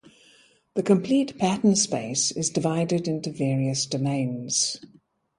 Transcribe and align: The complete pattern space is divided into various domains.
The 0.73 0.81
complete 0.81 1.37
pattern 1.37 1.75
space 1.75 2.31
is 2.31 2.49
divided 2.49 3.07
into 3.07 3.29
various 3.31 3.85
domains. 3.85 4.81